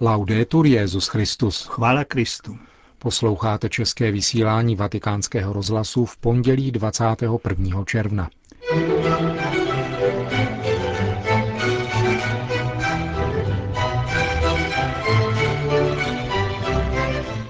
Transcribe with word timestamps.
Laudetur 0.00 0.66
Jezus 0.66 1.08
Christus. 1.08 1.64
Chvála 1.64 2.04
Kristu. 2.04 2.58
Posloucháte 2.98 3.68
české 3.68 4.10
vysílání 4.10 4.76
Vatikánského 4.76 5.52
rozhlasu 5.52 6.04
v 6.04 6.16
pondělí 6.16 6.70
21. 6.70 7.84
června. 7.84 8.30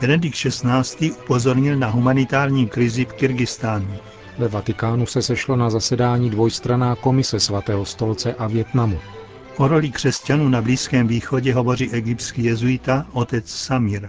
Benedikt 0.00 0.36
XVI. 0.36 1.10
upozornil 1.10 1.76
na 1.76 1.88
humanitární 1.88 2.68
krizi 2.68 3.04
v 3.04 3.12
Kyrgyzstánu. 3.12 3.96
Ve 4.38 4.48
Vatikánu 4.48 5.06
se 5.06 5.22
sešlo 5.22 5.56
na 5.56 5.70
zasedání 5.70 6.30
dvojstraná 6.30 6.96
komise 6.96 7.40
svatého 7.40 7.84
stolce 7.84 8.34
a 8.34 8.46
Větnamu. 8.46 8.98
O 9.58 9.68
roli 9.68 9.90
křesťanů 9.90 10.48
na 10.48 10.62
Blízkém 10.62 11.08
východě 11.08 11.54
hovoří 11.54 11.90
egyptský 11.90 12.44
jezuita 12.44 13.06
otec 13.12 13.50
Samir. 13.50 14.08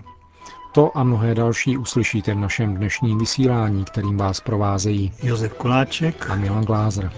To 0.73 0.97
a 0.97 1.03
mnohé 1.03 1.35
další 1.35 1.77
uslyšíte 1.77 2.33
v 2.33 2.37
našem 2.37 2.75
dnešním 2.75 3.17
vysílání, 3.17 3.85
kterým 3.85 4.17
vás 4.17 4.39
provázejí 4.39 5.11
Josef 5.23 5.53
Koláček 5.53 6.29
a 6.29 6.35
Milan 6.35 6.63
Glázer. 6.63 7.11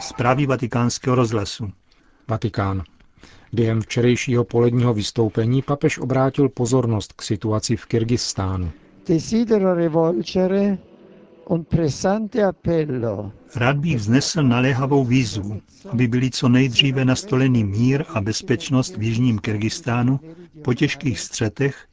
Zprávy 0.00 0.46
vatikánského 0.46 1.16
rozhlasu. 1.16 1.72
Vatikán. 2.28 2.82
Během 3.52 3.80
včerejšího 3.80 4.44
poledního 4.44 4.94
vystoupení 4.94 5.62
papež 5.62 5.98
obrátil 5.98 6.48
pozornost 6.48 7.12
k 7.12 7.22
situaci 7.22 7.76
v 7.76 7.86
Kyrgyzstánu. 7.86 8.70
Desidero 9.08 9.74
rivolgere 9.74 10.78
Rád 13.56 13.76
bych 13.76 13.96
vznesl 13.96 14.42
naléhavou 14.42 15.04
výzvu, 15.04 15.60
aby 15.90 16.06
byli 16.08 16.30
co 16.30 16.48
nejdříve 16.48 17.04
nastolený 17.04 17.64
mír 17.64 18.04
a 18.08 18.20
bezpečnost 18.20 18.96
v 18.96 19.02
jižním 19.02 19.38
Kyrgyzstánu 19.38 20.20
po 20.64 20.74
těžkých 20.74 21.20
střetech, 21.20 21.86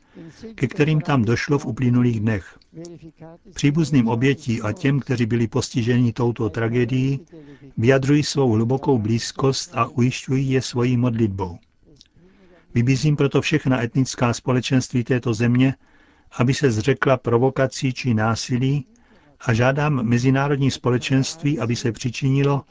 ke 0.56 0.68
kterým 0.68 1.02
tam 1.02 1.26
došlo 1.26 1.60
v 1.60 1.66
uplynulých 1.66 2.20
dnech. 2.20 2.60
Příbuzným 3.54 4.08
obětí 4.08 4.62
a 4.62 4.72
těm, 4.72 5.00
kteří 5.00 5.26
byli 5.26 5.48
postiženi 5.48 6.14
touto 6.14 6.50
tragédií, 6.50 7.20
vyjadřují 7.78 8.24
svou 8.24 8.52
hlubokou 8.52 8.98
blízkost 8.98 9.72
a 9.74 9.86
ujišťují 9.86 10.52
je 10.52 10.62
svojí 10.62 10.98
modlitbou. 10.98 11.58
Vybízím 12.74 13.16
proto 13.16 13.42
všechna 13.42 13.84
etnická 13.84 14.34
společenství 14.34 15.04
této 15.04 15.34
země, 15.34 15.76
aby 16.38 16.54
se 16.54 16.72
zřekla 16.72 17.18
provokací 17.18 17.94
či 17.94 18.14
násilí 18.14 18.86
a 19.42 19.54
žádám 19.54 20.04
mezinárodní 20.06 20.72
společenství, 20.72 21.60
aby 21.60 21.76
se 21.76 21.92
přičinilo 21.92 22.64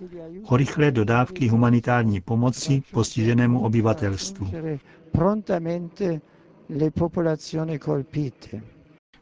o 0.48 0.56
rychlé 0.56 0.90
dodávky 0.90 1.48
humanitární 1.48 2.20
pomoci 2.20 2.82
postiženému 2.92 3.60
obyvatelstvu. 3.60 4.50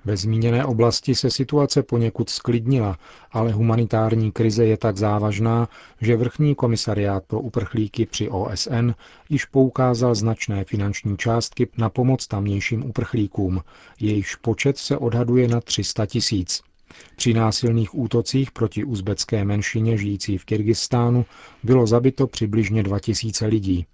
Ve 0.04 0.16
zmíněné 0.16 0.64
oblasti 0.64 1.14
se 1.14 1.30
situace 1.30 1.82
poněkud 1.82 2.30
sklidnila, 2.30 2.98
ale 3.32 3.52
humanitární 3.52 4.32
krize 4.32 4.66
je 4.66 4.76
tak 4.76 4.96
závažná, 4.96 5.68
že 6.00 6.16
vrchní 6.16 6.54
komisariát 6.54 7.24
pro 7.26 7.40
uprchlíky 7.40 8.06
při 8.06 8.28
OSN 8.28 8.90
již 9.28 9.44
poukázal 9.44 10.14
značné 10.14 10.64
finanční 10.64 11.16
částky 11.16 11.68
na 11.78 11.88
pomoc 11.90 12.26
tamnějším 12.26 12.84
uprchlíkům. 12.84 13.60
Jejichž 14.00 14.34
počet 14.36 14.78
se 14.78 14.96
odhaduje 14.98 15.48
na 15.48 15.60
300 15.60 16.06
tisíc. 16.06 16.62
Při 17.16 17.34
násilných 17.34 17.94
útocích 17.94 18.50
proti 18.50 18.84
uzbecké 18.84 19.44
menšině 19.44 19.96
žijící 19.96 20.38
v 20.38 20.44
Kyrgyzstánu 20.44 21.24
bylo 21.62 21.86
zabito 21.86 22.26
přibližně 22.26 22.82
2000 22.82 23.46
lidí. 23.46 23.86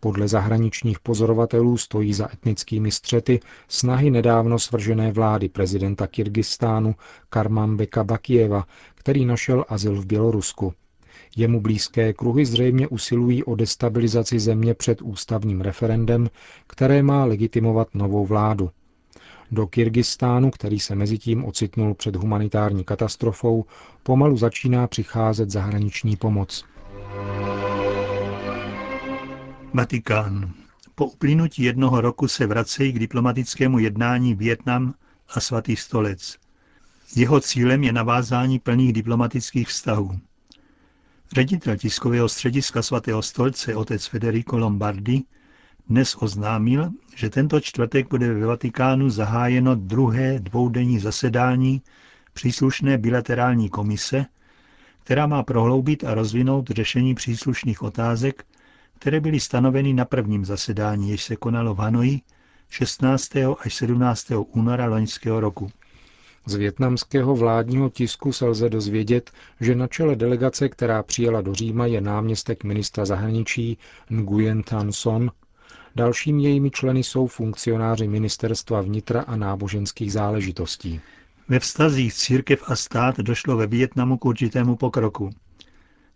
Podle 0.00 0.28
zahraničních 0.28 1.00
pozorovatelů 1.00 1.76
stojí 1.76 2.14
za 2.14 2.32
etnickými 2.32 2.90
střety 2.90 3.40
snahy 3.68 4.10
nedávno 4.10 4.58
svržené 4.58 5.12
vlády 5.12 5.48
prezidenta 5.48 6.06
Kyrgyzstánu 6.06 6.94
Karmanbeka 7.30 8.04
Bakijeva, 8.04 8.66
který 8.94 9.24
našel 9.24 9.64
azyl 9.68 10.00
v 10.00 10.06
Bělorusku. 10.06 10.74
Jemu 11.36 11.60
blízké 11.60 12.12
kruhy 12.12 12.46
zřejmě 12.46 12.88
usilují 12.88 13.44
o 13.44 13.54
destabilizaci 13.54 14.40
země 14.40 14.74
před 14.74 15.02
ústavním 15.02 15.60
referendem, 15.60 16.30
které 16.66 17.02
má 17.02 17.24
legitimovat 17.24 17.94
novou 17.94 18.26
vládu. 18.26 18.70
Do 19.52 19.66
Kyrgyzstánu, 19.66 20.50
který 20.50 20.80
se 20.80 20.94
mezitím 20.94 21.44
ocitnul 21.44 21.94
před 21.94 22.16
humanitární 22.16 22.84
katastrofou, 22.84 23.64
pomalu 24.02 24.36
začíná 24.36 24.86
přicházet 24.86 25.50
zahraniční 25.50 26.16
pomoc. 26.16 26.64
Vatikán. 29.74 30.52
Po 30.94 31.06
uplynutí 31.06 31.62
jednoho 31.62 32.00
roku 32.00 32.28
se 32.28 32.46
vracejí 32.46 32.92
k 32.92 32.98
diplomatickému 32.98 33.78
jednání 33.78 34.34
Vietnam 34.34 34.94
a 35.28 35.40
svatý 35.40 35.76
stolec. 35.76 36.36
Jeho 37.16 37.40
cílem 37.40 37.84
je 37.84 37.92
navázání 37.92 38.58
plných 38.58 38.92
diplomatických 38.92 39.68
vztahů. 39.68 40.18
Ředitel 41.32 41.76
tiskového 41.76 42.28
střediska 42.28 42.82
svatého 42.82 43.22
stolce 43.22 43.74
otec 43.74 44.06
Federico 44.06 44.58
Lombardi 44.58 45.22
dnes 45.90 46.16
oznámil, 46.22 46.90
že 47.14 47.30
tento 47.30 47.60
čtvrtek 47.60 48.08
bude 48.10 48.34
ve 48.34 48.46
Vatikánu 48.46 49.10
zahájeno 49.10 49.74
druhé 49.74 50.38
dvoudenní 50.38 50.98
zasedání 50.98 51.82
příslušné 52.32 52.98
bilaterální 52.98 53.68
komise, 53.68 54.26
která 55.04 55.26
má 55.26 55.42
prohloubit 55.42 56.04
a 56.04 56.14
rozvinout 56.14 56.70
řešení 56.70 57.14
příslušných 57.14 57.82
otázek, 57.82 58.44
které 58.98 59.20
byly 59.20 59.40
stanoveny 59.40 59.92
na 59.92 60.04
prvním 60.04 60.44
zasedání, 60.44 61.10
jež 61.10 61.24
se 61.24 61.36
konalo 61.36 61.74
v 61.74 61.78
Hanoji 61.78 62.20
16. 62.68 63.36
až 63.60 63.74
17. 63.74 64.26
února 64.52 64.86
loňského 64.86 65.40
roku. 65.40 65.70
Z 66.46 66.54
větnamského 66.54 67.36
vládního 67.36 67.88
tisku 67.90 68.32
se 68.32 68.46
lze 68.46 68.68
dozvědět, 68.68 69.30
že 69.60 69.74
na 69.74 69.86
čele 69.86 70.16
delegace, 70.16 70.68
která 70.68 71.02
přijela 71.02 71.40
do 71.40 71.54
Říma, 71.54 71.86
je 71.86 72.00
náměstek 72.00 72.64
ministra 72.64 73.04
zahraničí 73.04 73.78
Nguyen 74.10 74.62
Tan 74.62 74.92
Son. 74.92 75.30
Dalšími 75.96 76.42
jejími 76.42 76.70
členy 76.70 77.02
jsou 77.02 77.26
funkcionáři 77.26 78.08
ministerstva 78.08 78.80
vnitra 78.80 79.20
a 79.22 79.36
náboženských 79.36 80.12
záležitostí. 80.12 81.00
Ve 81.48 81.58
vztazích 81.58 82.14
církev 82.14 82.62
a 82.66 82.76
stát 82.76 83.18
došlo 83.18 83.56
ve 83.56 83.66
Vietnamu 83.66 84.18
k 84.18 84.24
určitému 84.24 84.76
pokroku. 84.76 85.30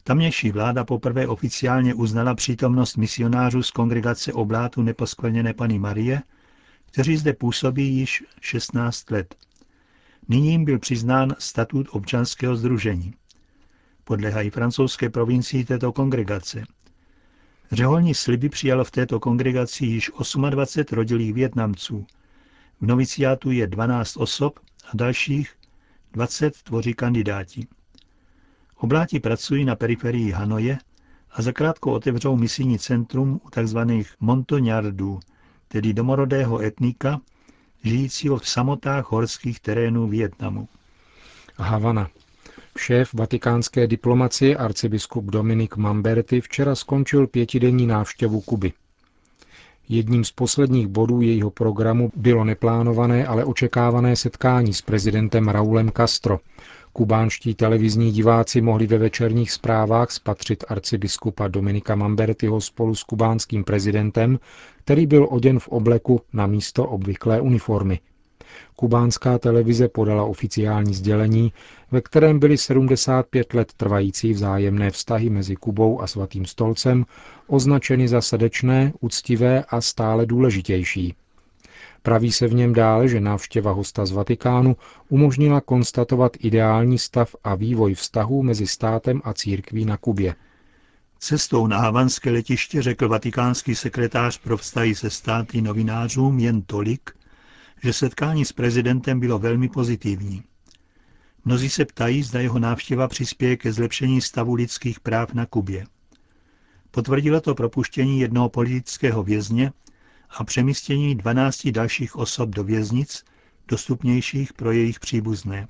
Tamnější 0.05 0.51
vláda 0.51 0.85
poprvé 0.85 1.27
oficiálně 1.27 1.95
uznala 1.95 2.35
přítomnost 2.35 2.97
misionářů 2.97 3.63
z 3.63 3.71
kongregace 3.71 4.33
oblátu 4.33 4.83
neposkvrněné 4.83 5.55
Pany 5.55 5.79
Marie, 5.79 6.23
kteří 6.87 7.17
zde 7.17 7.33
působí 7.33 7.97
již 7.97 8.25
16 8.41 9.11
let. 9.11 9.35
Nyní 10.29 10.51
jim 10.51 10.65
byl 10.65 10.79
přiznán 10.79 11.35
statut 11.39 11.87
občanského 11.91 12.57
združení. 12.57 13.15
Podléhají 14.05 14.51
francouzské 14.51 15.11
provincii 15.11 15.65
této 15.65 15.93
kongregace. 15.93 16.65
Řeholní 17.73 18.15
sliby 18.15 18.49
přijalo 18.49 18.85
v 18.85 18.91
této 18.91 19.21
kongregaci 19.21 19.87
již 19.87 20.11
28 20.51 20.97
rodilých 20.97 21.35
Větnamců. 21.35 22.07
V 22.81 22.87
noviciátu 22.87 23.51
je 23.51 23.67
12 23.67 24.17
osob 24.17 24.59
a 24.87 24.91
dalších 24.95 25.55
20 26.13 26.63
tvoří 26.63 26.95
kandidáti. 26.95 27.67
Obláti 28.77 29.21
pracují 29.21 29.65
na 29.65 29.77
periferii 29.77 30.31
Hanoje 30.31 30.79
a 31.31 31.43
zakrátko 31.43 31.93
otevřou 31.93 32.37
misijní 32.37 32.79
centrum 32.79 33.41
u 33.45 33.51
tzv. 33.51 33.79
montoňardů, 34.21 35.21
tedy 35.69 35.93
domorodého 35.95 36.63
etnika, 36.63 37.21
žijícího 37.85 38.37
v 38.37 38.49
samotách 38.49 39.13
horských 39.13 39.61
terénů 39.61 40.09
Vietnamu. 40.09 40.69
Havana. 41.57 42.09
Šéf 42.79 43.15
vatikánské 43.15 43.87
diplomacie 43.87 44.57
arcibiskup 44.57 45.25
Dominik 45.25 45.77
Mamberti 45.77 46.41
včera 46.41 46.75
skončil 46.75 47.27
pětidenní 47.27 47.87
návštěvu 47.87 48.41
Kuby. 48.41 48.73
Jedním 49.89 50.25
z 50.25 50.33
posledních 50.33 50.87
bodů 50.87 51.21
jejího 51.21 51.51
programu 51.51 52.11
bylo 52.17 52.45
neplánované, 52.45 53.27
ale 53.27 53.45
očekávané 53.45 54.17
setkání 54.17 54.75
s 54.75 54.83
prezidentem 54.83 55.49
Raulem 55.49 55.91
Castro, 55.97 56.39
Kubánští 56.93 57.55
televizní 57.55 58.13
diváci 58.13 58.61
mohli 58.61 58.87
ve 58.87 58.99
večerních 58.99 59.53
zprávách 59.53 60.11
spatřit 60.11 60.65
arcibiskupa 60.69 61.49
Dominika 61.49 61.95
Mambertyho 61.95 62.61
spolu 62.61 62.95
s 62.95 63.03
kubánským 63.03 63.65
prezidentem, 63.65 64.39
který 64.85 65.07
byl 65.07 65.27
oděn 65.31 65.59
v 65.59 65.69
obleku 65.69 66.21
na 66.33 66.47
místo 66.47 66.85
obvyklé 66.85 67.41
uniformy. 67.41 68.01
Kubánská 68.77 69.39
televize 69.39 69.89
podala 69.89 70.25
oficiální 70.25 70.95
sdělení, 70.95 71.53
ve 71.91 72.01
kterém 72.01 72.39
byly 72.39 72.59
75 72.59 73.55
let 73.55 73.73
trvající 73.77 74.33
vzájemné 74.33 74.91
vztahy 74.91 75.31
mezi 75.31 75.57
Kubou 75.57 76.01
a 76.01 76.07
Svatým 76.07 76.47
stolcem 76.47 77.05
označeny 77.47 78.09
za 78.09 78.21
srdečné, 78.21 78.93
úctivé 79.01 79.65
a 79.69 79.81
stále 79.81 80.27
důležitější. 80.27 81.15
Praví 82.03 82.33
se 82.33 82.49
v 82.49 82.55
něm 82.55 82.73
dále, 82.73 83.09
že 83.09 83.21
návštěva 83.21 83.73
hosta 83.73 84.07
z 84.07 84.13
Vatikánu 84.13 84.77
umožnila 85.09 85.61
konstatovat 85.61 86.33
ideální 86.39 86.99
stav 86.99 87.37
a 87.45 87.55
vývoj 87.55 87.95
vztahů 87.95 88.43
mezi 88.43 88.67
státem 88.67 89.21
a 89.25 89.33
církví 89.33 89.85
na 89.85 89.97
Kubě. 89.97 90.35
Cestou 91.19 91.67
na 91.67 91.79
havanské 91.79 92.31
letiště 92.31 92.83
řekl 92.83 93.09
vatikánský 93.09 93.75
sekretář 93.75 94.39
pro 94.39 94.57
vztahy 94.57 94.95
se 94.95 95.11
státy 95.11 95.61
novinářům 95.63 96.39
jen 96.39 96.63
tolik, 96.63 97.11
že 97.85 97.93
setkání 97.93 98.45
s 98.45 98.53
prezidentem 98.53 99.21
bylo 99.21 99.39
velmi 99.39 99.69
pozitivní. 99.69 100.43
Mnozí 101.45 101.71
se 101.71 101.85
ptají, 101.85 102.23
zda 102.23 102.41
jeho 102.41 102.59
návštěva 102.59 103.09
přispěje 103.09 103.57
ke 103.57 103.73
zlepšení 103.73 104.21
stavu 104.21 104.55
lidských 104.55 105.01
práv 105.01 105.33
na 105.35 105.47
Kubě. 105.47 105.87
Potvrdilo 106.91 107.41
to 107.41 107.55
propuštění 107.55 108.21
jednoho 108.21 108.49
politického 108.49 109.23
vězně 109.23 109.73
a 110.31 110.45
přemístění 110.45 111.15
12 111.15 111.69
dalších 111.69 112.17
osob 112.17 112.51
do 112.51 112.65
věznic, 112.65 113.25
dostupnějších 113.69 114.53
pro 114.53 114.73
jejich 114.73 115.01
příbuzné. 115.01 115.69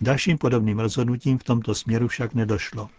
Dalším 0.00 0.38
podobným 0.38 0.78
rozhodnutím 0.78 1.38
v 1.38 1.44
tomto 1.44 1.74
směru 1.74 2.08
však 2.08 2.34
nedošlo. 2.34 2.90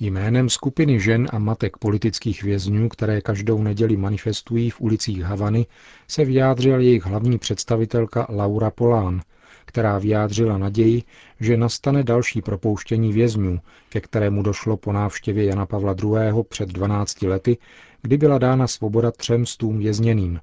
Jménem 0.00 0.48
skupiny 0.48 1.00
žen 1.00 1.26
a 1.32 1.38
matek 1.38 1.76
politických 1.76 2.42
vězňů, 2.42 2.88
které 2.88 3.20
každou 3.20 3.62
neděli 3.62 3.96
manifestují 3.96 4.70
v 4.70 4.80
ulicích 4.80 5.22
Havany, 5.22 5.66
se 6.08 6.24
vyjádřila 6.24 6.78
jejich 6.78 7.06
hlavní 7.06 7.38
představitelka 7.38 8.26
Laura 8.30 8.70
Polán, 8.70 9.20
která 9.64 9.98
vyjádřila 9.98 10.58
naději, 10.58 11.02
že 11.40 11.56
nastane 11.56 12.02
další 12.02 12.42
propouštění 12.42 13.12
vězňů, 13.12 13.60
ke 13.88 14.00
kterému 14.00 14.42
došlo 14.42 14.76
po 14.76 14.92
návštěvě 14.92 15.44
Jana 15.44 15.66
Pavla 15.66 15.94
II. 16.02 16.42
před 16.48 16.68
12 16.68 17.22
lety, 17.22 17.58
kdy 18.02 18.16
byla 18.16 18.38
dána 18.38 18.66
svoboda 18.66 19.10
třem 19.10 19.46
stům 19.46 19.78
vězněným. 19.78 20.40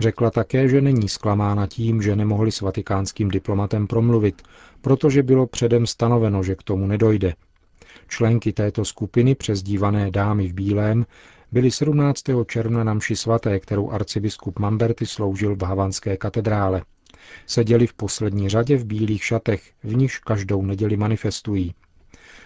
Řekla 0.00 0.30
také, 0.30 0.68
že 0.68 0.80
není 0.80 1.08
zklamána 1.08 1.66
tím, 1.66 2.02
že 2.02 2.16
nemohli 2.16 2.52
s 2.52 2.60
vatikánským 2.60 3.28
diplomatem 3.28 3.86
promluvit, 3.86 4.42
protože 4.80 5.22
bylo 5.22 5.46
předem 5.46 5.86
stanoveno, 5.86 6.42
že 6.42 6.54
k 6.54 6.62
tomu 6.62 6.86
nedojde. 6.86 7.34
Členky 8.08 8.52
této 8.52 8.84
skupiny, 8.84 9.34
přezdívané 9.34 10.10
Dámy 10.10 10.48
v 10.48 10.52
bílém, 10.52 11.06
byly 11.52 11.70
17. 11.70 12.22
června 12.46 12.84
na 12.84 12.94
mši 12.94 13.16
svaté, 13.16 13.60
kterou 13.60 13.90
arcibiskup 13.90 14.58
Mamberty 14.58 15.06
sloužil 15.06 15.56
v 15.56 15.62
Havanské 15.62 16.16
katedrále. 16.16 16.82
Seděli 17.46 17.86
v 17.86 17.94
poslední 17.94 18.48
řadě 18.48 18.76
v 18.76 18.84
bílých 18.84 19.24
šatech, 19.24 19.72
v 19.82 19.96
níž 19.96 20.18
každou 20.18 20.62
neděli 20.62 20.96
manifestují. 20.96 21.74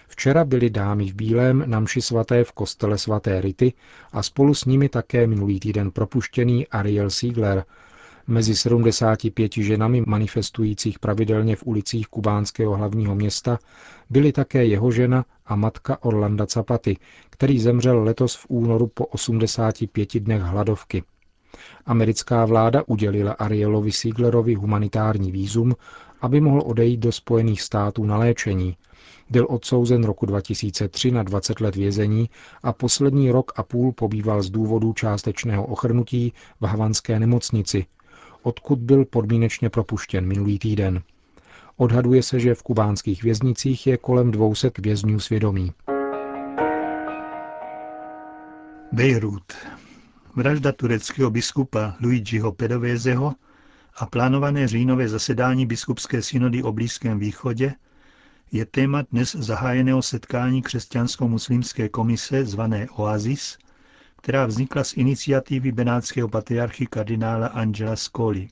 Včera 0.07 0.45
byly 0.45 0.69
dámy 0.69 1.05
v 1.11 1.13
bílém 1.13 1.63
na 1.65 1.79
mši 1.79 2.01
svaté 2.01 2.43
v 2.43 2.51
kostele 2.51 2.97
svaté 2.97 3.41
Rity 3.41 3.73
a 4.11 4.23
spolu 4.23 4.53
s 4.53 4.65
nimi 4.65 4.89
také 4.89 5.27
minulý 5.27 5.59
týden 5.59 5.91
propuštěný 5.91 6.67
Ariel 6.67 7.09
Siegler. 7.09 7.63
Mezi 8.27 8.55
75 8.55 9.51
ženami 9.53 10.03
manifestujících 10.07 10.99
pravidelně 10.99 11.55
v 11.55 11.63
ulicích 11.65 12.07
kubánského 12.07 12.75
hlavního 12.75 13.15
města 13.15 13.59
byly 14.09 14.31
také 14.31 14.65
jeho 14.65 14.91
žena 14.91 15.25
a 15.45 15.55
matka 15.55 16.03
Orlanda 16.03 16.45
Zapaty, 16.49 16.97
který 17.29 17.59
zemřel 17.59 18.03
letos 18.03 18.35
v 18.35 18.45
únoru 18.49 18.87
po 18.87 19.05
85 19.05 20.19
dnech 20.19 20.41
hladovky. 20.41 21.03
Americká 21.85 22.45
vláda 22.45 22.83
udělila 22.87 23.31
Arielovi 23.31 23.91
Sieglerovi 23.91 24.53
humanitární 24.53 25.31
výzum, 25.31 25.75
aby 26.21 26.41
mohl 26.41 26.61
odejít 26.65 26.99
do 26.99 27.11
Spojených 27.11 27.61
států 27.61 28.05
na 28.05 28.17
léčení. 28.17 28.77
Byl 29.29 29.47
odsouzen 29.49 30.03
roku 30.03 30.25
2003 30.25 31.11
na 31.11 31.23
20 31.23 31.59
let 31.61 31.75
vězení 31.75 32.29
a 32.63 32.73
poslední 32.73 33.31
rok 33.31 33.51
a 33.55 33.63
půl 33.63 33.91
pobýval 33.91 34.41
z 34.41 34.49
důvodu 34.49 34.93
částečného 34.93 35.65
ochrnutí 35.65 36.33
v 36.61 36.65
havanské 36.65 37.19
nemocnici, 37.19 37.85
odkud 38.43 38.79
byl 38.79 39.05
podmínečně 39.05 39.69
propuštěn 39.69 40.25
minulý 40.25 40.59
týden. 40.59 41.01
Odhaduje 41.77 42.23
se, 42.23 42.39
že 42.39 42.55
v 42.55 42.63
kubánských 42.63 43.23
věznicích 43.23 43.87
je 43.87 43.97
kolem 43.97 44.31
200 44.31 44.71
vězňů 44.79 45.19
svědomí. 45.19 45.73
Bejrút. 48.91 49.53
Vražda 50.35 50.71
tureckého 50.71 51.29
biskupa 51.29 51.95
Luigiho 52.01 52.51
Pedovézeho 52.51 53.33
a 53.95 54.05
plánované 54.05 54.67
říjnové 54.67 55.09
zasedání 55.09 55.65
biskupské 55.65 56.21
synody 56.21 56.63
o 56.63 56.71
Blízkém 56.71 57.19
východě 57.19 57.73
je 58.51 58.65
téma 58.65 59.03
dnes 59.11 59.35
zahájeného 59.35 60.01
setkání 60.01 60.63
křesťansko-muslimské 60.63 61.89
komise 61.89 62.45
zvané 62.45 62.87
Oasis, 62.89 63.57
která 64.21 64.45
vznikla 64.45 64.83
z 64.83 64.93
iniciativy 64.93 65.71
benátského 65.71 66.27
patriarchy 66.27 66.85
kardinála 66.87 67.47
Angela 67.47 67.95
Scoli. 67.95 68.47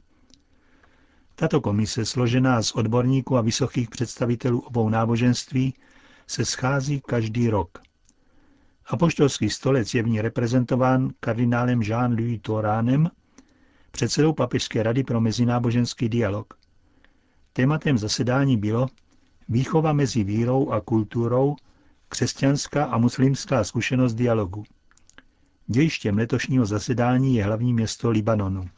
Tato 1.36 1.62
komise, 1.62 2.06
složená 2.06 2.64
z 2.64 2.72
odborníků 2.72 3.38
a 3.38 3.42
vysokých 3.42 3.90
představitelů 3.90 4.60
obou 4.60 4.90
náboženství, 4.90 5.74
se 6.28 6.46
schází 6.46 7.02
každý 7.02 7.50
rok. 7.50 7.82
Apoštolský 8.86 9.50
stolec 9.50 9.94
je 9.94 10.04
v 10.04 10.08
ní 10.08 10.22
reprezentován 10.22 11.10
kardinálem 11.20 11.80
Jean-Louis 11.80 12.42
Toránem, 12.42 13.10
předsedou 13.92 14.34
Papežské 14.34 14.84
rady 14.84 15.04
pro 15.04 15.22
mezináboženský 15.22 16.10
dialog. 16.10 16.54
Tématem 17.54 17.98
zasedání 17.98 18.58
bylo 18.58 18.88
výchova 19.50 19.94
mezi 19.94 20.24
vírou 20.24 20.72
a 20.72 20.82
kulturou, 20.82 21.56
křesťanská 22.10 22.86
a 22.86 22.98
muslimská 22.98 23.64
zkušenost 23.64 24.14
dialogu. 24.14 24.64
Dějištěm 25.72 26.18
letošního 26.18 26.66
zasedání 26.66 27.36
je 27.36 27.44
hlavní 27.44 27.74
město 27.74 28.10
Libanonu. 28.10 28.70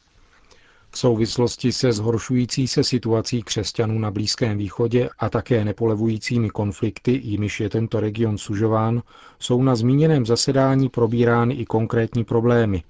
V 0.89 0.97
souvislosti 0.97 1.71
se 1.71 1.91
zhoršující 1.91 2.67
se 2.67 2.83
situací 2.83 3.43
křesťanů 3.43 3.99
na 3.99 4.11
Blízkém 4.11 4.57
východě 4.57 5.09
a 5.19 5.29
také 5.29 5.65
nepolevujícími 5.65 6.49
konflikty, 6.49 7.21
jimiž 7.23 7.59
je 7.59 7.69
tento 7.69 7.99
region 7.99 8.38
sužován, 8.38 9.01
jsou 9.39 9.63
na 9.63 9.75
zmíněném 9.75 10.25
zasedání 10.25 10.89
probírány 10.89 11.53
i 11.53 11.65
konkrétní 11.65 12.23
problémy. 12.23 12.83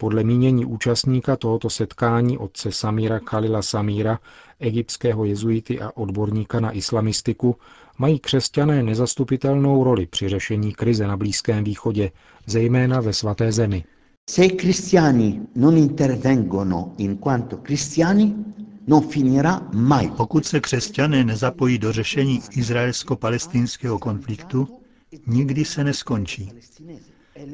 Podle 0.00 0.24
mínění 0.24 0.64
účastníka 0.64 1.36
tohoto 1.36 1.70
setkání 1.70 2.38
otce 2.38 2.72
Samíra 2.72 3.18
Khalila 3.18 3.62
Samíra, 3.62 4.18
egyptského 4.60 5.24
jezuity 5.24 5.80
a 5.80 5.90
odborníka 5.96 6.60
na 6.60 6.72
islamistiku, 6.72 7.56
mají 7.98 8.18
křesťané 8.18 8.82
nezastupitelnou 8.82 9.84
roli 9.84 10.06
při 10.06 10.28
řešení 10.28 10.72
krize 10.72 11.06
na 11.06 11.16
Blízkém 11.16 11.64
východě, 11.64 12.10
zejména 12.46 13.00
ve 13.00 13.12
svaté 13.12 13.52
zemi. 13.52 13.84
Se 14.30 14.44
i 14.44 14.50
cristiani 14.56 15.40
non 15.56 15.76
intervengono 15.76 16.92
in 16.98 17.16
quanto 17.16 17.56
cristiani, 17.56 18.34
non 18.86 19.02
finirà 19.02 19.68
mai. 19.74 20.10
Pokud 20.16 20.46
se 20.46 20.60
křesťané 20.60 21.24
nezapojí 21.24 21.78
do 21.78 21.92
řešení 21.92 22.40
izraelsko-palestinského 22.56 23.98
konfliktu, 23.98 24.68
nikdy 25.26 25.64
se 25.64 25.84
neskončí. 25.84 26.52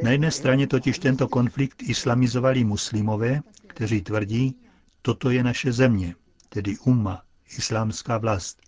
Na 0.02 0.10
jedné 0.10 0.30
straně 0.30 0.66
totiž 0.66 0.98
tento 0.98 1.28
konflikt 1.28 1.82
islamizovali 1.82 2.64
muslimové, 2.64 3.40
kteří 3.66 4.00
tvrdí, 4.02 4.56
toto 5.02 5.30
je 5.30 5.44
naše 5.44 5.72
země, 5.72 6.14
tedy 6.49 6.78
umma, 6.78 7.22
islámská 7.58 8.18
vlast. 8.18 8.61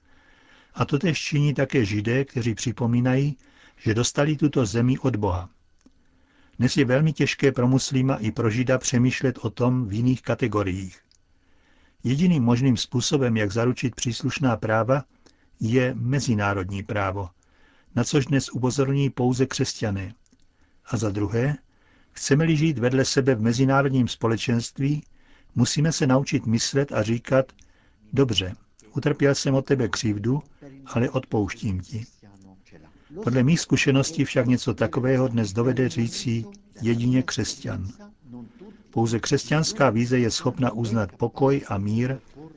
A 0.75 0.85
to 0.85 0.99
tež 0.99 1.21
činí 1.21 1.55
také 1.55 1.85
židé, 1.85 2.25
kteří 2.25 2.55
připomínají, 2.55 3.37
že 3.77 3.95
dostali 3.95 4.37
tuto 4.37 4.67
zemi 4.67 4.99
od 4.99 5.17
Boha. 5.17 5.51
Dnes 6.59 6.77
je 6.77 6.85
velmi 6.85 7.13
těžké 7.13 7.53
pro 7.53 7.69
muslima 7.69 8.15
i 8.15 8.31
pro 8.31 8.51
žida 8.51 8.79
přemýšlet 8.79 9.39
o 9.39 9.51
tom 9.51 9.89
v 9.89 9.93
jiných 9.93 10.23
kategoriích. 10.23 10.99
Jediným 12.05 12.43
možným 12.43 12.77
způsobem, 12.77 13.37
jak 13.37 13.53
zaručit 13.53 13.95
příslušná 13.95 14.57
práva, 14.57 15.05
je 15.61 15.95
mezinárodní 15.95 16.83
právo, 16.83 17.29
na 17.95 18.05
což 18.05 18.27
dnes 18.27 18.49
upozorní 18.49 19.11
pouze 19.11 19.47
křesťané. 19.47 20.15
A 20.91 20.97
za 20.97 21.11
druhé, 21.11 21.57
chceme-li 22.13 22.57
žít 22.57 22.79
vedle 22.79 23.05
sebe 23.05 23.35
v 23.35 23.43
mezinárodním 23.43 24.09
společenství, 24.09 25.03
musíme 25.55 25.93
se 25.93 26.07
naučit 26.07 26.47
myslet 26.47 26.93
a 26.93 27.03
říkat, 27.03 27.53
dobře, 28.13 28.55
utrpěl 28.97 29.35
jsem 29.35 29.55
od 29.55 29.65
tebe 29.65 29.89
křivdu, 29.89 30.43
ale 30.87 31.11
odpouštím 31.11 31.81
ti. 31.81 32.07
Podle 33.25 33.43
mých 33.43 33.61
zkušeností 33.61 34.25
však 34.25 34.47
něco 34.47 34.75
takového 34.75 35.29
dnes 35.29 35.53
dovede 35.53 35.89
říci 35.89 36.45
jedině 36.83 37.23
křesťan. 37.23 37.89
Pouze 38.91 39.21
křesťanská 39.21 39.91
víze 39.91 40.19
je 40.19 40.31
schopna 40.31 40.73
uznat 40.73 41.13
pokoj 41.13 41.63
a 41.69 41.79
mír 41.79 42.17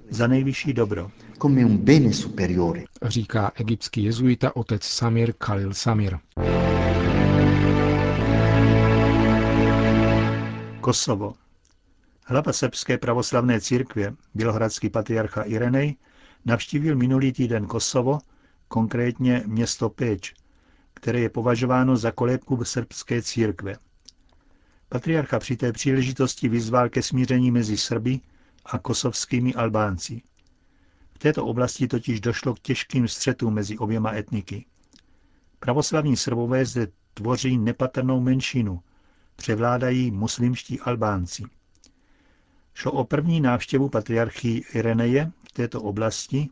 za 0.09 0.27
nejvyšší 0.27 0.73
dobro. 0.73 1.11
Říká 3.03 3.51
egyptský 3.55 4.03
jezuita 4.03 4.55
otec 4.55 4.83
Samir 4.83 5.33
Khalil 5.33 5.73
Samir. 5.73 6.17
Kosovo. 10.81 11.33
Hlava 12.25 12.53
srbské 12.53 12.97
pravoslavné 12.97 13.61
církve, 13.61 14.13
bělohradský 14.33 14.89
patriarcha 14.89 15.43
Irenej, 15.43 15.95
navštívil 16.45 16.95
minulý 16.95 17.33
týden 17.33 17.65
Kosovo, 17.67 18.19
konkrétně 18.67 19.43
město 19.45 19.89
Péč, 19.89 20.33
které 20.93 21.19
je 21.19 21.29
považováno 21.29 21.97
za 21.97 22.11
kolébku 22.11 22.65
srbské 22.65 23.21
církve. 23.21 23.75
Patriarcha 24.89 25.39
při 25.39 25.57
té 25.57 25.71
příležitosti 25.71 26.49
vyzval 26.49 26.89
ke 26.89 27.03
smíření 27.03 27.51
mezi 27.51 27.77
Srby 27.77 28.19
a 28.65 28.79
kosovskými 28.79 29.53
Albánci. 29.53 30.21
V 31.13 31.19
této 31.19 31.45
oblasti 31.45 31.87
totiž 31.87 32.21
došlo 32.21 32.53
k 32.53 32.59
těžkým 32.59 33.07
střetům 33.07 33.53
mezi 33.53 33.77
oběma 33.77 34.13
etniky. 34.13 34.65
Pravoslavní 35.59 36.17
Srbové 36.17 36.65
zde 36.65 36.87
tvoří 37.13 37.57
nepatrnou 37.57 38.19
menšinu, 38.19 38.79
převládají 39.41 40.11
muslimští 40.11 40.79
Albánci. 40.79 41.43
Šlo 42.73 42.91
o 42.91 43.03
první 43.03 43.41
návštěvu 43.41 43.89
patriarchy 43.89 44.63
Ireneje 44.73 45.31
v 45.47 45.51
této 45.51 45.81
oblasti, 45.81 46.49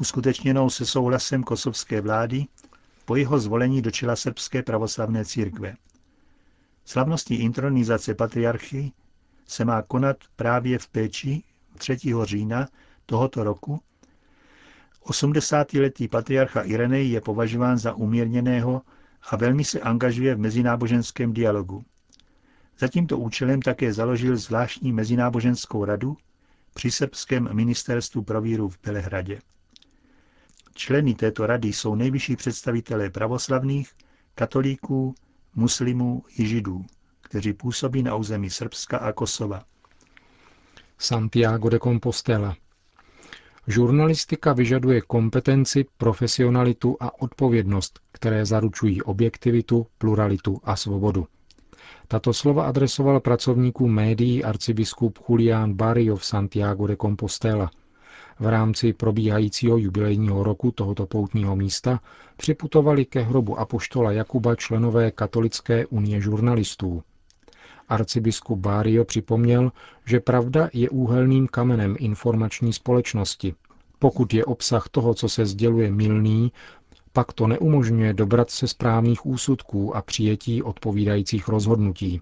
uskutečněnou 0.00 0.70
se 0.70 0.86
souhlasem 0.86 1.42
kosovské 1.42 2.00
vlády 2.00 2.46
po 3.04 3.16
jeho 3.16 3.38
zvolení 3.38 3.82
do 3.82 3.90
čela 3.90 4.16
srbské 4.16 4.62
pravoslavné 4.62 5.24
církve. 5.24 5.74
Slavnostní 6.84 7.36
intronizace 7.36 8.14
patriarchy 8.14 8.92
se 9.46 9.64
má 9.64 9.82
konat 9.82 10.16
právě 10.36 10.78
v 10.78 10.88
péči 10.88 11.42
3. 11.78 11.96
října 12.22 12.68
tohoto 13.06 13.44
roku. 13.44 13.80
80-letý 15.04 16.08
patriarcha 16.08 16.62
Irenej 16.62 17.10
je 17.10 17.20
považován 17.20 17.78
za 17.78 17.94
umírněného 17.94 18.82
a 19.30 19.36
velmi 19.36 19.64
se 19.64 19.80
angažuje 19.80 20.34
v 20.34 20.38
mezináboženském 20.38 21.32
dialogu. 21.32 21.84
Za 22.78 22.88
tímto 22.88 23.18
účelem 23.18 23.62
také 23.62 23.92
založil 23.92 24.36
zvláštní 24.36 24.92
mezináboženskou 24.92 25.84
radu 25.84 26.16
při 26.74 26.90
srbském 26.90 27.48
ministerstvu 27.52 28.22
pro 28.22 28.40
víru 28.40 28.68
v 28.68 28.78
Belehradě. 28.84 29.40
Členy 30.74 31.14
této 31.14 31.46
rady 31.46 31.68
jsou 31.68 31.94
nejvyšší 31.94 32.36
představitelé 32.36 33.10
pravoslavných, 33.10 33.90
katolíků, 34.34 35.14
muslimů 35.54 36.22
i 36.38 36.46
židů, 36.46 36.84
kteří 37.20 37.52
působí 37.52 38.02
na 38.02 38.14
území 38.14 38.50
Srbska 38.50 38.98
a 38.98 39.12
Kosova. 39.12 39.64
Santiago 40.98 41.68
de 41.68 41.78
Compostela. 41.78 42.56
Žurnalistika 43.66 44.52
vyžaduje 44.52 45.00
kompetenci, 45.00 45.86
profesionalitu 45.96 46.96
a 47.00 47.22
odpovědnost, 47.22 48.00
které 48.12 48.46
zaručují 48.46 49.02
objektivitu, 49.02 49.86
pluralitu 49.98 50.60
a 50.64 50.76
svobodu. 50.76 51.26
Tato 52.08 52.32
slova 52.32 52.64
adresoval 52.66 53.20
pracovníkům 53.20 53.94
médií 53.94 54.44
arcibiskup 54.44 55.18
Julián 55.28 55.74
Barrio 55.74 56.16
v 56.16 56.24
Santiago 56.24 56.86
de 56.86 56.96
Compostela. 56.96 57.70
V 58.40 58.46
rámci 58.46 58.92
probíhajícího 58.92 59.76
jubilejního 59.76 60.42
roku 60.42 60.70
tohoto 60.70 61.06
poutního 61.06 61.56
místa 61.56 62.00
připutovali 62.36 63.04
ke 63.04 63.20
hrobu 63.20 63.58
apoštola 63.58 64.12
Jakuba 64.12 64.54
členové 64.56 65.10
Katolické 65.10 65.86
unie 65.86 66.20
žurnalistů. 66.20 67.02
Arcibiskup 67.88 68.58
Bário 68.58 69.04
připomněl, 69.04 69.72
že 70.06 70.20
pravda 70.20 70.68
je 70.72 70.90
úhelným 70.90 71.46
kamenem 71.48 71.96
informační 71.98 72.72
společnosti. 72.72 73.54
Pokud 73.98 74.34
je 74.34 74.44
obsah 74.44 74.88
toho, 74.88 75.14
co 75.14 75.28
se 75.28 75.46
sděluje, 75.46 75.90
milný, 75.90 76.52
pak 77.16 77.32
to 77.32 77.46
neumožňuje 77.46 78.12
dobrat 78.12 78.50
se 78.50 78.68
správných 78.68 79.26
úsudků 79.26 79.96
a 79.96 80.02
přijetí 80.02 80.62
odpovídajících 80.62 81.48
rozhodnutí. 81.48 82.20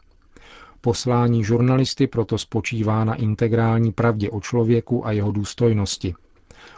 Poslání 0.80 1.44
žurnalisty 1.44 2.06
proto 2.06 2.38
spočívá 2.38 3.04
na 3.04 3.14
integrální 3.14 3.92
pravdě 3.92 4.30
o 4.30 4.40
člověku 4.40 5.06
a 5.06 5.12
jeho 5.12 5.32
důstojnosti. 5.32 6.14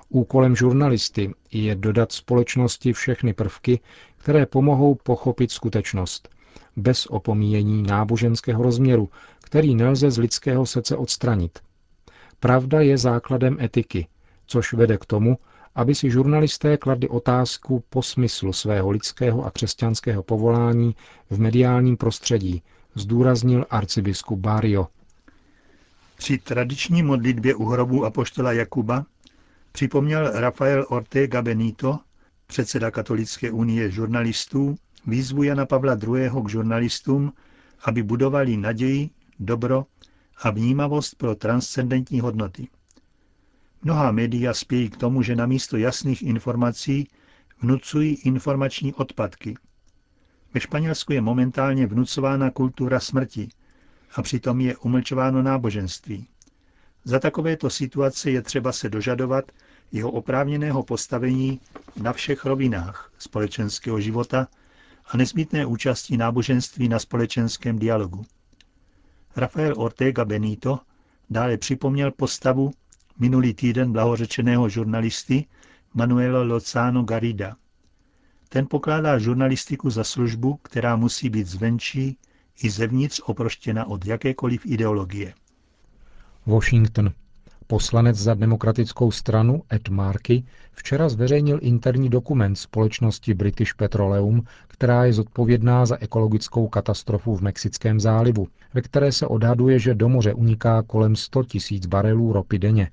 Úkolem 0.09 0.57
žurnalisty 0.57 1.35
je 1.53 1.75
dodat 1.75 2.13
společnosti 2.13 2.93
všechny 2.93 3.33
prvky, 3.33 3.81
které 4.17 4.47
pomohou 4.47 4.95
pochopit 4.95 5.51
skutečnost, 5.51 6.29
bez 6.77 7.07
opomíjení 7.07 7.83
náboženského 7.83 8.63
rozměru, 8.63 9.09
který 9.43 9.75
nelze 9.75 10.11
z 10.11 10.19
lidského 10.19 10.67
srdce 10.67 10.97
odstranit. 10.97 11.59
Pravda 12.41 12.81
je 12.81 12.99
základem 12.99 13.57
etiky, 13.61 14.07
což 14.47 14.73
vede 14.73 14.99
k 14.99 15.05
tomu, 15.07 15.37
aby 15.77 15.95
si 15.95 16.11
žurnalisté 16.11 16.77
kladli 16.77 17.09
otázku 17.09 17.85
po 17.91 18.03
smyslu 18.03 18.53
svého 18.53 18.91
lidského 18.91 19.45
a 19.45 19.51
křesťanského 19.51 20.23
povolání 20.23 20.95
v 21.31 21.39
mediálním 21.41 21.97
prostředí, 21.97 22.63
zdůraznil 22.95 23.67
arcibiskup 23.71 24.39
Bario. 24.39 24.89
Při 26.17 26.39
tradiční 26.39 27.03
modlitbě 27.03 27.55
u 27.55 27.65
hrobu 27.65 28.05
apoštola 28.05 28.53
Jakuba 28.53 29.05
připomněl 29.73 30.31
Rafael 30.41 30.87
Ortega 30.89 31.43
Benito, 31.43 31.99
předseda 32.47 32.91
Katolické 32.91 33.51
unie 33.51 33.91
žurnalistů, 33.91 34.77
výzvu 35.07 35.43
Jana 35.43 35.67
Pavla 35.67 35.99
II. 36.03 36.31
k 36.45 36.49
žurnalistům, 36.49 37.33
aby 37.85 38.03
budovali 38.03 38.57
naději, 38.57 39.11
dobro 39.41 39.87
a 40.43 40.51
vnímavost 40.51 41.15
pro 41.15 41.35
transcendentní 41.35 42.21
hodnoty. 42.21 42.69
Mnohá 43.83 44.13
média 44.13 44.55
spějí 44.55 44.91
k 44.91 44.97
tomu, 44.97 45.23
že 45.23 45.37
na 45.37 45.47
místo 45.47 45.77
jasných 45.77 46.23
informací 46.23 47.09
vnucují 47.61 48.15
informační 48.15 48.95
odpadky. 48.95 49.57
Ve 50.55 50.61
Španělsku 50.61 51.13
je 51.13 51.21
momentálně 51.21 51.87
vnucována 51.87 52.51
kultura 52.51 53.01
smrti 53.01 53.49
a 54.15 54.23
přitom 54.23 54.61
je 54.61 54.77
umlčováno 54.77 55.43
náboženství. 55.43 56.27
Za 57.05 57.19
takovéto 57.19 57.71
situace 57.71 58.31
je 58.31 58.43
třeba 58.43 58.73
se 58.73 58.89
dožadovat 58.89 59.53
jeho 59.93 60.11
oprávněného 60.11 60.83
postavení 60.83 61.61
na 62.03 62.13
všech 62.13 62.45
rovinách 62.45 63.13
společenského 63.19 64.01
života 64.01 64.49
a 65.07 65.17
nezbytné 65.17 65.67
účasti 65.67 66.17
náboženství 66.17 66.89
na 66.89 66.99
společenském 66.99 67.79
dialogu. 67.79 68.27
Rafael 69.37 69.75
Ortega 69.77 70.25
Benito 70.25 70.79
dále 71.31 71.57
připomněl 71.57 72.11
postavu 72.11 72.71
minulý 73.19 73.55
týden 73.55 73.93
blahořečeného 73.93 74.69
žurnalisty 74.69 75.47
Manuela 75.95 76.43
Lozano 76.43 77.03
Garida. 77.03 77.57
Ten 78.49 78.67
pokládá 78.71 79.19
žurnalistiku 79.19 79.91
za 79.91 80.05
službu, 80.05 80.59
která 80.63 80.97
musí 80.97 81.31
být 81.31 81.47
zvenčí 81.47 82.19
i 82.63 82.71
zevnitř 82.71 83.21
oproštěna 83.25 83.87
od 83.87 84.07
jakékoliv 84.07 84.67
ideologie. 84.67 85.35
Washington. 86.47 87.11
Poslanec 87.67 88.17
za 88.17 88.35
demokratickou 88.35 89.11
stranu 89.11 89.63
Ed 89.73 89.89
Markey 89.89 90.43
včera 90.73 91.09
zveřejnil 91.09 91.59
interní 91.63 92.09
dokument 92.09 92.57
společnosti 92.57 93.35
British 93.35 93.75
Petroleum, 93.75 94.43
která 94.69 95.05
je 95.05 95.13
zodpovědná 95.13 95.87
za 95.87 95.97
ekologickou 96.01 96.69
katastrofu 96.69 97.37
v 97.37 97.43
Mexickém 97.43 98.01
zálivu, 98.01 98.49
ve 98.75 98.83
které 98.83 99.13
se 99.13 99.27
odhaduje, 99.27 99.79
že 99.79 99.95
do 99.95 100.09
moře 100.09 100.35
uniká 100.35 100.83
kolem 100.83 101.17
100 101.17 101.45
tisíc 101.45 101.87
barelů 101.87 102.33
ropy 102.33 102.59
denně. 102.59 102.91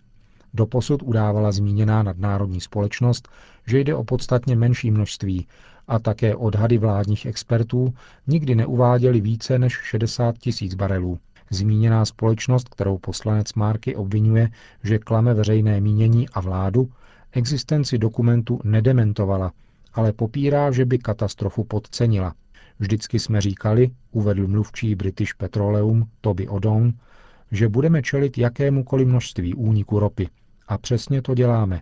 Doposud 0.54 1.04
udávala 1.04 1.52
zmíněná 1.52 2.04
nadnárodní 2.04 2.62
společnost, 2.62 3.30
že 3.68 3.80
jde 3.80 3.96
o 3.96 4.04
podstatně 4.04 4.56
menší 4.56 4.92
množství 4.92 5.48
a 5.88 6.00
také 6.00 6.36
odhady 6.36 6.78
vládních 6.78 7.26
expertů 7.26 7.94
nikdy 8.28 8.56
neuváděly 8.56 9.22
více 9.22 9.60
než 9.60 9.74
60 9.74 10.38
tisíc 10.38 10.74
barelů. 10.76 11.20
Zmíněná 11.50 12.06
společnost, 12.06 12.70
kterou 12.70 12.98
poslanec 12.98 13.54
Márky 13.54 13.96
obvinuje, 13.96 14.50
že 14.84 15.00
klame 15.00 15.34
veřejné 15.34 15.82
mínění 15.82 16.30
a 16.30 16.42
vládu, 16.42 16.90
existenci 17.32 17.98
dokumentu 17.98 18.60
nedementovala, 18.64 19.52
ale 19.94 20.14
popírá, 20.14 20.72
že 20.72 20.86
by 20.86 20.98
katastrofu 20.98 21.64
podcenila. 21.64 22.34
Vždycky 22.80 23.20
jsme 23.20 23.42
říkali, 23.42 23.92
uvedl 24.12 24.48
mluvčí 24.48 24.96
British 24.96 25.34
Petroleum 25.34 26.08
Toby 26.22 26.48
Odon, 26.48 26.94
že 27.52 27.70
budeme 27.70 28.02
čelit 28.02 28.38
jakémukoliv 28.38 29.08
množství 29.08 29.54
úniku 29.54 30.00
ropy. 30.00 30.30
A 30.68 30.78
přesně 30.78 31.22
to 31.22 31.36
děláme. 31.36 31.82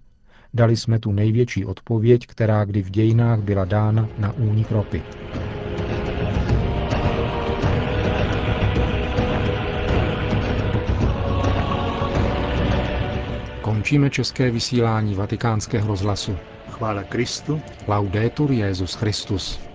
Dali 0.53 0.77
jsme 0.77 0.99
tu 0.99 1.11
největší 1.11 1.65
odpověď, 1.65 2.27
která 2.27 2.65
kdy 2.65 2.81
v 2.81 2.89
dějinách 2.89 3.39
byla 3.39 3.65
dána 3.65 4.09
na 4.17 4.33
únik 4.33 4.71
ropy. 4.71 5.01
Končíme 13.61 14.09
české 14.09 14.51
vysílání 14.51 15.15
vatikánského 15.15 15.87
rozhlasu. 15.87 16.37
Chvála 16.69 17.03
Kristu. 17.03 17.61
Laudetur 17.87 18.51
Jezus 18.51 18.93
Christus. 18.93 19.70